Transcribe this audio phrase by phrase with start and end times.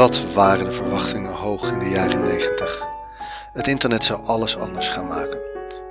[0.00, 2.82] Wat waren de verwachtingen hoog in de jaren 90?
[3.52, 5.40] Het internet zou alles anders gaan maken.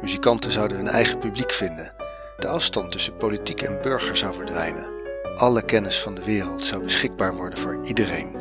[0.02, 1.94] Muzikanten zouden hun eigen publiek vinden.
[2.38, 4.88] De afstand tussen politiek en burger zou verdwijnen.
[5.36, 8.36] Alle kennis van de wereld zou beschikbaar worden voor iedereen.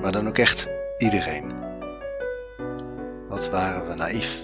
[0.00, 0.68] Maar dan ook echt
[0.98, 1.52] iedereen.
[3.28, 4.42] Wat waren we naïef.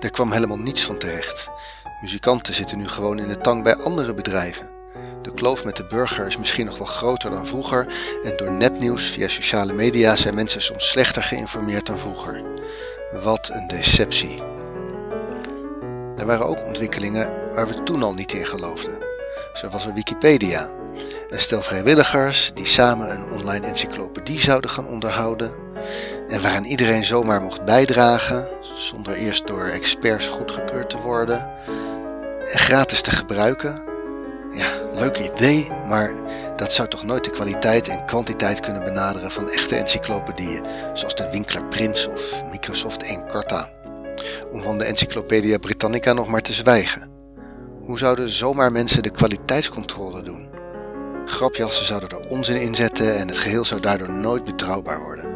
[0.00, 1.50] Er kwam helemaal niets van terecht.
[2.00, 4.75] Muzikanten zitten nu gewoon in de tang bij andere bedrijven.
[5.26, 7.86] De kloof met de burger is misschien nog wel groter dan vroeger
[8.24, 12.42] en door nepnieuws via sociale media zijn mensen soms slechter geïnformeerd dan vroeger.
[13.22, 14.42] Wat een deceptie.
[16.16, 18.98] Er waren ook ontwikkelingen waar we toen al niet in geloofden.
[19.52, 20.70] Zo was er Wikipedia.
[21.28, 25.50] Een stel vrijwilligers die samen een online encyclopedie zouden gaan onderhouden
[26.28, 31.50] en waaraan iedereen zomaar mocht bijdragen, zonder eerst door experts goedgekeurd te worden,
[32.52, 33.94] en gratis te gebruiken
[34.96, 36.10] leuk idee, maar
[36.56, 41.30] dat zou toch nooit de kwaliteit en kwantiteit kunnen benaderen van echte encyclopedieën, zoals de
[41.30, 43.70] Winkler Prins of Microsoft Encarta.
[44.52, 47.10] Om van de Encyclopedia Britannica nog maar te zwijgen.
[47.82, 50.48] Hoe zouden zomaar mensen de kwaliteitscontrole doen?
[51.26, 55.30] Grapjassen zouden er onzin in zetten en het geheel zou daardoor nooit betrouwbaar worden.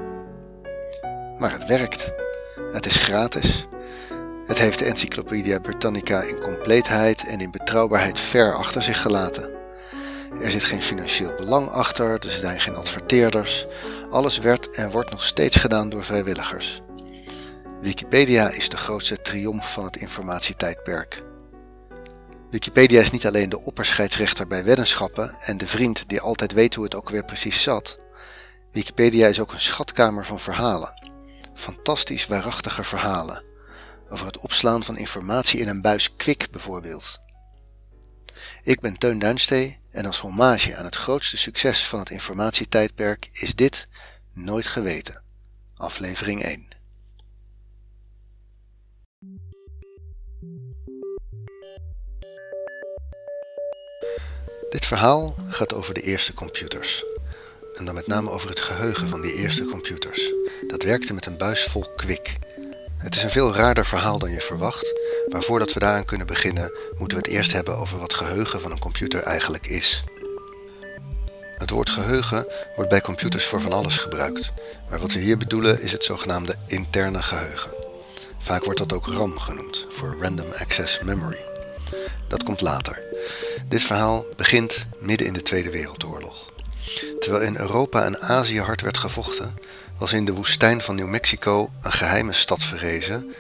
[1.39, 2.13] Maar het werkt.
[2.73, 3.67] Het is gratis
[4.51, 9.51] het heeft de Encyclopedia Britannica in compleetheid en in betrouwbaarheid ver achter zich gelaten.
[10.43, 13.67] Er zit geen financieel belang achter, er zijn geen adverteerders.
[14.11, 16.81] Alles werd en wordt nog steeds gedaan door vrijwilligers.
[17.81, 21.23] Wikipedia is de grootste triomf van het informatietijdperk.
[22.51, 26.85] Wikipedia is niet alleen de opperscheidsrechter bij weddenschappen en de vriend die altijd weet hoe
[26.85, 27.95] het ook weer precies zat.
[28.73, 30.95] Wikipedia is ook een schatkamer van verhalen.
[31.55, 33.49] Fantastisch waarachtige verhalen
[34.11, 37.21] over het opslaan van informatie in een buis kwik bijvoorbeeld.
[38.63, 43.55] Ik ben Teun Duinstee en als hommage aan het grootste succes van het informatietijdperk is
[43.55, 43.89] dit
[44.33, 45.23] Nooit Geweten,
[45.75, 46.69] aflevering 1.
[54.71, 57.05] Dit verhaal gaat over de eerste computers.
[57.73, 60.33] En dan met name over het geheugen van die eerste computers.
[60.67, 62.33] Dat werkte met een buis vol kwik.
[63.01, 64.93] Het is een veel raarder verhaal dan je verwacht,
[65.29, 68.71] maar voordat we daaraan kunnen beginnen, moeten we het eerst hebben over wat geheugen van
[68.71, 70.05] een computer eigenlijk is.
[71.57, 74.53] Het woord geheugen wordt bij computers voor van alles gebruikt,
[74.91, 77.71] maar wat we hier bedoelen is het zogenaamde interne geheugen.
[78.39, 81.45] Vaak wordt dat ook RAM genoemd, voor Random Access Memory.
[82.29, 83.03] Dat komt later.
[83.69, 86.53] Dit verhaal begint midden in de Tweede Wereldoorlog.
[87.21, 89.59] Terwijl in Europa en Azië hard werd gevochten,
[90.01, 93.35] was in de woestijn van New Mexico een geheime stad verrezen,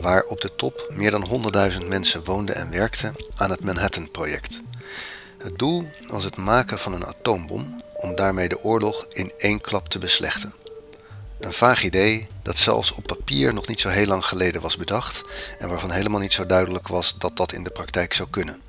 [0.00, 4.60] waar op de top meer dan 100.000 mensen woonden en werkten aan het Manhattan-project.
[5.38, 9.88] Het doel was het maken van een atoombom om daarmee de oorlog in één klap
[9.88, 10.54] te beslechten.
[11.40, 15.24] Een vaag idee dat zelfs op papier nog niet zo heel lang geleden was bedacht
[15.58, 18.60] en waarvan helemaal niet zo duidelijk was dat dat in de praktijk zou kunnen.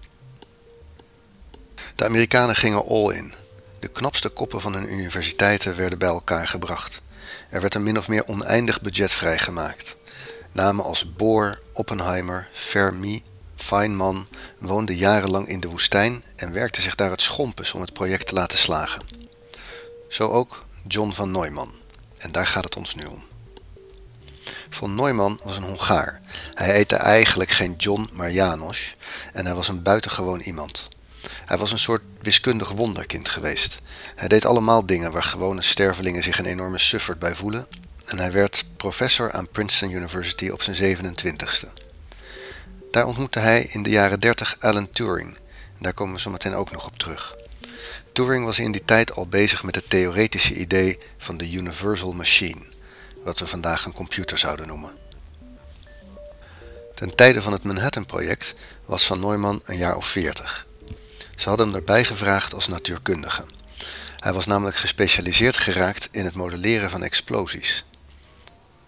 [1.95, 3.33] De Amerikanen gingen all in.
[3.79, 7.01] De knapste koppen van hun universiteiten werden bij elkaar gebracht.
[7.49, 9.95] Er werd een min of meer oneindig budget vrijgemaakt.
[10.51, 13.23] Namen als Bohr, Oppenheimer, Fermi,
[13.55, 14.27] Feynman
[14.57, 18.33] woonden jarenlang in de woestijn en werkten zich daar het schompens om het project te
[18.33, 19.01] laten slagen.
[20.09, 21.73] Zo ook John van Neumann.
[22.17, 23.23] En daar gaat het ons nu om.
[24.69, 26.21] Von Neumann was een Hongaar.
[26.53, 28.95] Hij heette eigenlijk geen John, maar Janos.
[29.33, 30.87] En hij was een buitengewoon iemand.
[31.49, 33.77] Hij was een soort wiskundig wonderkind geweest.
[34.15, 37.67] Hij deed allemaal dingen waar gewone stervelingen zich een enorme sufferd bij voelen.
[38.05, 41.67] En hij werd professor aan Princeton University op zijn 27ste.
[42.91, 45.37] Daar ontmoette hij in de jaren 30 Alan Turing.
[45.79, 47.35] Daar komen we zo meteen ook nog op terug.
[48.13, 52.61] Turing was in die tijd al bezig met het theoretische idee van de Universal Machine,
[53.23, 54.91] wat we vandaag een computer zouden noemen.
[56.95, 58.55] Ten tijde van het Manhattan-project
[58.85, 60.67] was Van Neumann een jaar of 40.
[61.39, 63.45] Ze hadden hem erbij gevraagd als natuurkundige.
[64.19, 67.85] Hij was namelijk gespecialiseerd geraakt in het modelleren van explosies.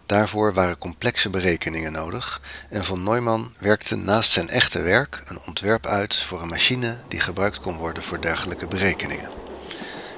[0.05, 5.85] Daarvoor waren complexe berekeningen nodig en von Neumann werkte naast zijn echte werk een ontwerp
[5.85, 9.29] uit voor een machine die gebruikt kon worden voor dergelijke berekeningen.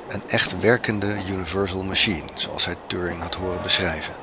[0.08, 4.14] Een echt werkende universal machine, zoals hij Turing had horen beschrijven.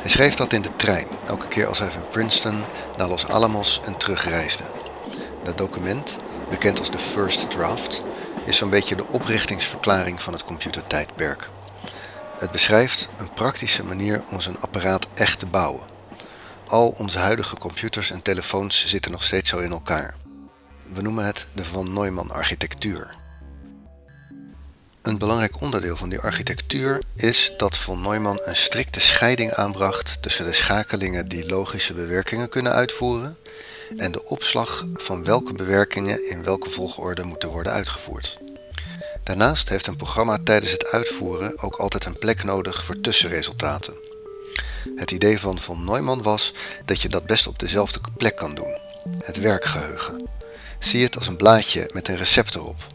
[0.00, 2.64] Hij schreef dat in de trein, elke keer als hij van Princeton
[2.96, 4.64] naar Los Alamos en terugreisde.
[5.42, 6.18] Dat document,
[6.50, 8.02] bekend als de First Draft,
[8.44, 11.48] is zo'n beetje de oprichtingsverklaring van het computertijdperk.
[12.38, 15.86] Het beschrijft een praktische manier om zo'n apparaat echt te bouwen.
[16.66, 20.14] Al onze huidige computers en telefoons zitten nog steeds zo in elkaar.
[20.88, 23.16] We noemen het de Van Neumann architectuur.
[25.02, 30.44] Een belangrijk onderdeel van die architectuur is dat von Neumann een strikte scheiding aanbracht tussen
[30.44, 33.36] de schakelingen die logische bewerkingen kunnen uitvoeren
[33.96, 38.38] en de opslag van welke bewerkingen in welke volgorde moeten worden uitgevoerd.
[39.22, 43.94] Daarnaast heeft een programma tijdens het uitvoeren ook altijd een plek nodig voor tussenresultaten.
[44.96, 46.52] Het idee van von Neumann was
[46.84, 48.76] dat je dat best op dezelfde plek kan doen,
[49.18, 50.28] het werkgeheugen.
[50.78, 52.86] Zie het als een blaadje met een recept erop.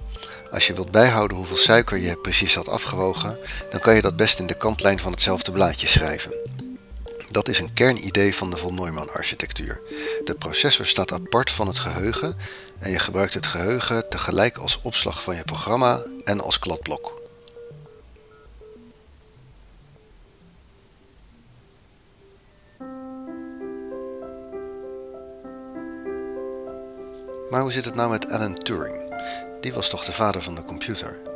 [0.52, 3.40] Als je wilt bijhouden hoeveel suiker je precies had afgewogen,
[3.70, 6.36] dan kan je dat best in de kantlijn van hetzelfde blaadje schrijven.
[7.34, 9.82] Dat is een kernidee van de von Neumann architectuur.
[10.24, 12.36] De processor staat apart van het geheugen
[12.78, 17.22] en je gebruikt het geheugen tegelijk als opslag van je programma en als kladblok.
[27.50, 29.16] Maar hoe zit het nou met Alan Turing?
[29.62, 31.33] Die was toch de vader van de computer?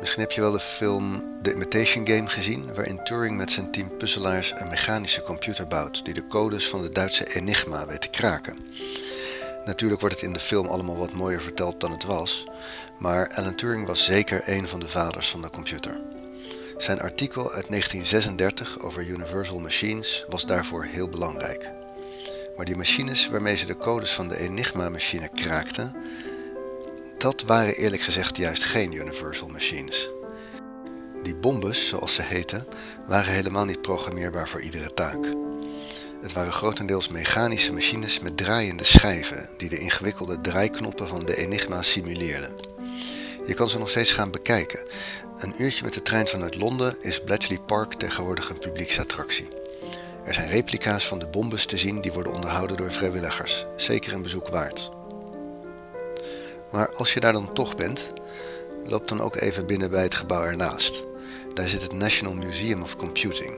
[0.00, 3.96] Misschien heb je wel de film The Imitation Game gezien, waarin Turing met zijn team
[3.96, 8.58] puzzelaars een mechanische computer bouwt die de codes van de Duitse Enigma weet te kraken.
[9.64, 12.44] Natuurlijk wordt het in de film allemaal wat mooier verteld dan het was,
[12.98, 16.00] maar Alan Turing was zeker een van de vaders van de computer.
[16.76, 21.70] Zijn artikel uit 1936 over Universal Machines was daarvoor heel belangrijk.
[22.56, 25.96] Maar die machines waarmee ze de codes van de Enigma-machine kraakten,
[27.18, 30.10] dat waren eerlijk gezegd juist geen Universal Machines.
[31.22, 32.66] Die bombes, zoals ze heten,
[33.06, 35.26] waren helemaal niet programmeerbaar voor iedere taak.
[36.20, 41.82] Het waren grotendeels mechanische machines met draaiende schijven die de ingewikkelde draaiknoppen van de Enigma
[41.82, 42.52] simuleerden.
[43.46, 44.80] Je kan ze nog steeds gaan bekijken.
[45.36, 49.48] Een uurtje met de trein vanuit Londen is Bletchley Park tegenwoordig een publieksattractie.
[50.24, 54.22] Er zijn replica's van de bombes te zien die worden onderhouden door vrijwilligers, zeker een
[54.22, 54.97] bezoek waard.
[56.72, 58.12] Maar als je daar dan toch bent,
[58.84, 61.06] loop dan ook even binnen bij het gebouw ernaast.
[61.54, 63.56] Daar zit het National Museum of Computing.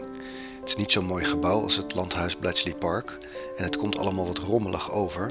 [0.60, 3.18] Het is niet zo'n mooi gebouw als het landhuis Bletchley Park
[3.56, 5.30] en het komt allemaal wat rommelig over,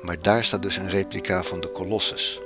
[0.00, 2.40] maar daar staat dus een replica van de Colossus.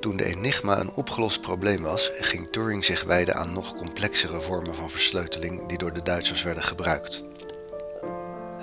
[0.00, 4.74] Toen de Enigma een opgelost probleem was, ging Turing zich wijden aan nog complexere vormen
[4.74, 7.22] van versleuteling die door de Duitsers werden gebruikt.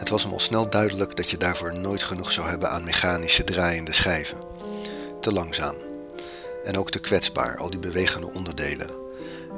[0.05, 3.43] Het was hem al snel duidelijk dat je daarvoor nooit genoeg zou hebben aan mechanische
[3.43, 4.37] draaiende schijven.
[5.21, 5.75] Te langzaam.
[6.63, 8.89] En ook te kwetsbaar, al die bewegende onderdelen.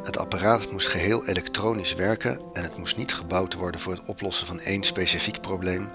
[0.03, 4.47] Het apparaat moest geheel elektronisch werken en het moest niet gebouwd worden voor het oplossen
[4.47, 5.89] van één specifiek probleem,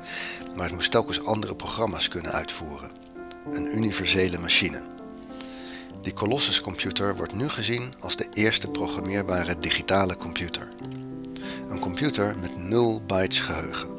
[0.54, 2.90] maar het moest telkens andere programma's kunnen uitvoeren.
[3.52, 4.82] Een universele machine.
[6.02, 10.68] Die Colossus computer wordt nu gezien als de eerste programmeerbare digitale computer.
[11.68, 13.91] Een computer met 0 bytes geheugen.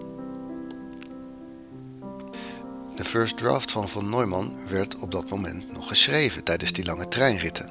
[2.95, 7.07] De first draft van von Neumann werd op dat moment nog geschreven tijdens die lange
[7.07, 7.69] treinritten.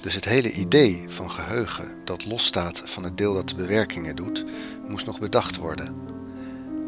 [0.00, 4.44] Dus het hele idee van geheugen dat losstaat van het deel dat de bewerkingen doet,
[4.86, 5.94] moest nog bedacht worden.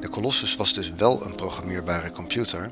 [0.01, 2.69] De Colossus was dus wel een programmeerbare computer,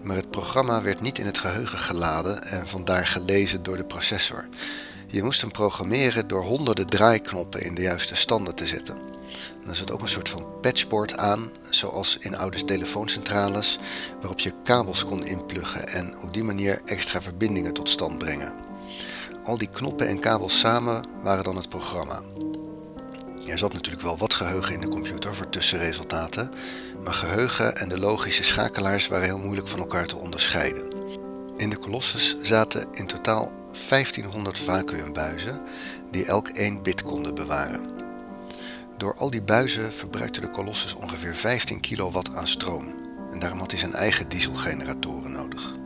[0.00, 4.48] maar het programma werd niet in het geheugen geladen en vandaar gelezen door de processor.
[5.06, 9.17] Je moest hem programmeren door honderden draaiknoppen in de juiste standen te zetten.
[9.68, 13.78] Er zat ook een soort van patchboard aan, zoals in oude telefooncentrales,
[14.20, 18.54] waarop je kabels kon inpluggen en op die manier extra verbindingen tot stand brengen.
[19.44, 22.22] Al die knoppen en kabels samen waren dan het programma.
[23.46, 26.50] Er zat natuurlijk wel wat geheugen in de computer voor tussenresultaten,
[27.04, 30.88] maar geheugen en de logische schakelaars waren heel moeilijk van elkaar te onderscheiden.
[31.56, 33.52] In de Colossus zaten in totaal
[33.88, 35.60] 1500 vacuümbuizen
[36.10, 38.07] die elk 1 bit konden bewaren.
[38.98, 42.94] Door al die buizen verbruikte de Colossus ongeveer 15 kilowatt aan stroom
[43.30, 45.76] en daarom had hij zijn eigen dieselgeneratoren nodig.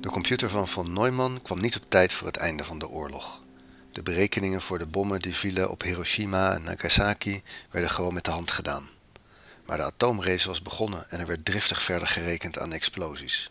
[0.00, 3.42] De computer van von Neumann kwam niet op tijd voor het einde van de oorlog.
[3.92, 8.30] De berekeningen voor de bommen die vielen op Hiroshima en Nagasaki werden gewoon met de
[8.30, 8.95] hand gedaan.
[9.66, 13.50] Maar de atoomrace was begonnen en er werd driftig verder gerekend aan explosies.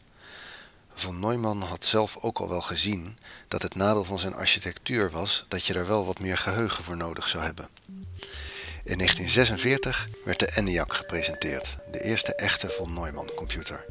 [0.90, 3.18] Von Neumann had zelf ook al wel gezien
[3.48, 6.98] dat het nadeel van zijn architectuur was dat je er wel wat meer geheugen voor
[6.98, 7.68] nodig zou hebben.
[8.84, 13.86] In 1946 werd de ENIAC gepresenteerd, de eerste echte von Neumann computer.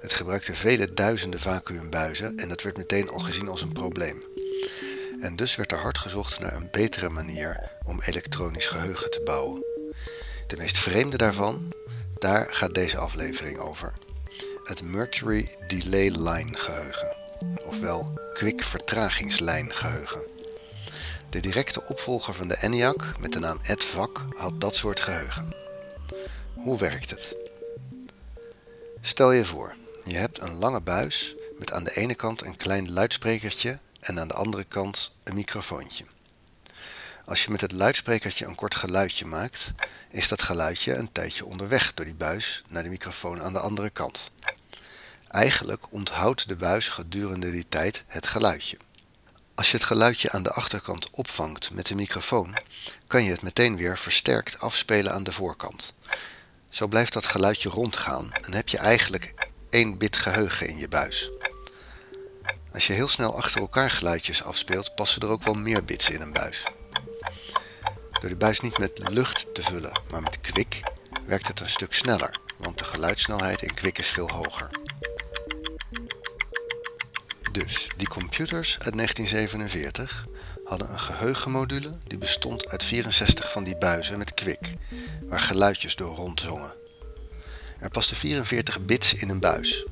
[0.00, 4.22] Het gebruikte vele duizenden vacuümbuizen en dat werd meteen al gezien als een probleem.
[5.20, 9.77] En dus werd er hard gezocht naar een betere manier om elektronisch geheugen te bouwen.
[10.48, 11.72] De meest vreemde daarvan,
[12.18, 13.92] daar gaat deze aflevering over.
[14.64, 17.16] Het Mercury Delay Line geheugen,
[17.64, 20.26] ofwel Quick vertragingslijn geheugen.
[21.30, 25.54] De directe opvolger van de ENIAC met de naam EDVAC had dat soort geheugen.
[26.54, 27.36] Hoe werkt het?
[29.00, 29.74] Stel je voor,
[30.04, 34.28] je hebt een lange buis met aan de ene kant een klein luidsprekertje en aan
[34.28, 36.04] de andere kant een microfoontje.
[37.28, 39.72] Als je met het luidsprekertje een kort geluidje maakt,
[40.10, 43.90] is dat geluidje een tijdje onderweg door die buis naar de microfoon aan de andere
[43.90, 44.30] kant.
[45.30, 48.76] Eigenlijk onthoudt de buis gedurende die tijd het geluidje.
[49.54, 52.54] Als je het geluidje aan de achterkant opvangt met de microfoon,
[53.06, 55.94] kan je het meteen weer versterkt afspelen aan de voorkant.
[56.68, 59.34] Zo blijft dat geluidje rondgaan en heb je eigenlijk
[59.70, 61.30] één bit geheugen in je buis.
[62.72, 66.20] Als je heel snel achter elkaar geluidjes afspeelt, passen er ook wel meer bits in
[66.20, 66.64] een buis.
[68.20, 70.80] Door de buis niet met lucht te vullen, maar met kwik,
[71.26, 74.70] werkt het een stuk sneller, want de geluidssnelheid in kwik is veel hoger.
[77.52, 80.26] Dus, die computers uit 1947
[80.64, 84.70] hadden een geheugenmodule die bestond uit 64 van die buizen met kwik,
[85.22, 86.74] waar geluidjes door rondzongen.
[87.78, 89.86] Er pasten 44 bits in een buis.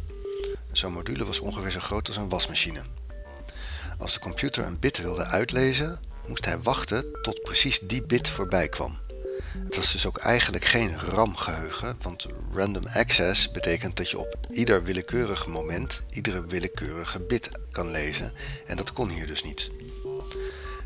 [0.72, 2.82] Zo'n module was ongeveer zo groot als een wasmachine.
[3.98, 8.68] Als de computer een bit wilde uitlezen, moest hij wachten tot precies die bit voorbij
[8.68, 8.98] kwam.
[9.64, 14.82] Het was dus ook eigenlijk geen RAM-geheugen, want random access betekent dat je op ieder
[14.84, 18.32] willekeurig moment iedere willekeurige bit kan lezen
[18.66, 19.70] en dat kon hier dus niet.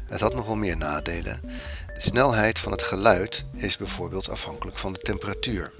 [0.06, 1.40] Het had nog wel meer nadelen.
[1.94, 5.72] De snelheid van het geluid is bijvoorbeeld afhankelijk van de temperatuur.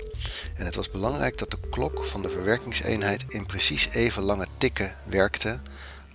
[0.55, 4.97] En het was belangrijk dat de klok van de verwerkingseenheid in precies even lange tikken
[5.09, 5.61] werkte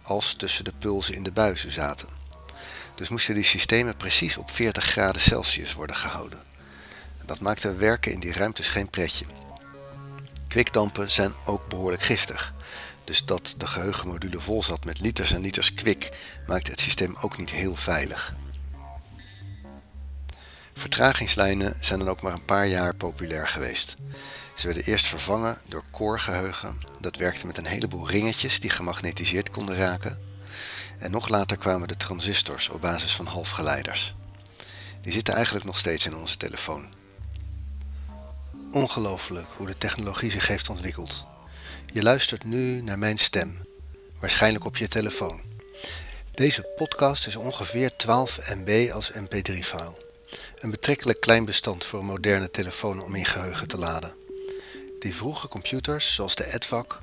[0.02, 2.15] als tussen de pulsen in de buizen zaten.
[2.96, 6.44] Dus moesten die systemen precies op 40 graden Celsius worden gehouden.
[7.26, 9.26] Dat maakte werken in die ruimtes geen pretje.
[10.48, 12.54] Kwikdampen zijn ook behoorlijk giftig.
[13.04, 16.10] Dus dat de geheugenmodule vol zat met liters en liters kwik
[16.48, 18.36] maakte het systeem ook niet heel veilig.
[20.74, 23.96] Vertragingslijnen zijn dan ook maar een paar jaar populair geweest.
[24.56, 26.82] Ze werden eerst vervangen door core-geheugen.
[27.00, 30.20] Dat werkte met een heleboel ringetjes die gemagnetiseerd konden raken.
[31.00, 34.16] En nog later kwamen de transistors op basis van halfgeleiders.
[35.02, 36.88] Die zitten eigenlijk nog steeds in onze telefoon.
[38.72, 41.26] Ongelooflijk hoe de technologie zich heeft ontwikkeld.
[41.94, 43.66] Je luistert nu naar mijn stem,
[44.20, 45.42] waarschijnlijk op je telefoon.
[46.34, 49.98] Deze podcast is ongeveer 12 MB als MP3-file.
[50.56, 54.14] Een betrekkelijk klein bestand voor een moderne telefoon om in geheugen te laden.
[55.00, 57.02] Die vroege computers, zoals de EDVAC,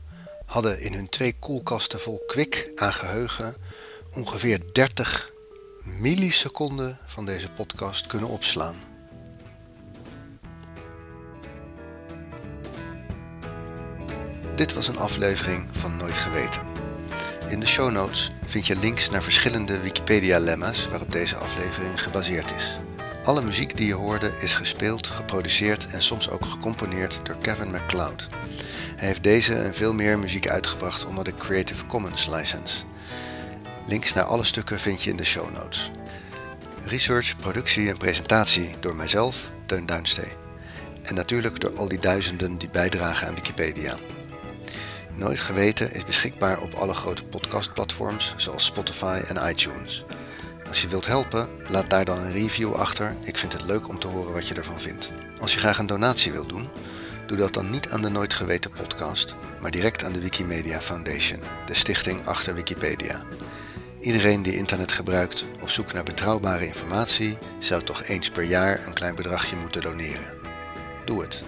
[0.53, 3.55] hadden in hun twee koelkasten vol kwik aan geheugen
[4.15, 5.31] ongeveer 30
[5.83, 8.75] milliseconden van deze podcast kunnen opslaan.
[14.55, 16.63] Dit was een aflevering van Nooit Geweten.
[17.49, 22.77] In de show notes vind je links naar verschillende Wikipedia-lemma's waarop deze aflevering gebaseerd is.
[23.23, 28.29] Alle muziek die je hoorde is gespeeld, geproduceerd en soms ook gecomponeerd door Kevin MacLeod.
[28.97, 32.85] Hij heeft deze en veel meer muziek uitgebracht onder de Creative Commons license.
[33.87, 35.91] Links naar alle stukken vind je in de show notes.
[36.85, 40.33] Research, productie en presentatie door mijzelf, Teun Duinstee.
[41.03, 43.97] En natuurlijk door al die duizenden die bijdragen aan Wikipedia.
[45.15, 50.05] Nooit Geweten is beschikbaar op alle grote podcastplatforms zoals Spotify en iTunes.
[50.73, 53.17] Als je wilt helpen, laat daar dan een review achter.
[53.21, 55.13] Ik vind het leuk om te horen wat je ervan vindt.
[55.41, 56.69] Als je graag een donatie wilt doen,
[57.27, 61.41] doe dat dan niet aan de Nooit Geweten podcast, maar direct aan de Wikimedia Foundation,
[61.67, 63.23] de stichting achter Wikipedia.
[64.01, 68.95] Iedereen die internet gebruikt op zoek naar betrouwbare informatie zou toch eens per jaar een
[68.95, 70.35] klein bedragje moeten doneren.
[71.05, 71.43] Doe het.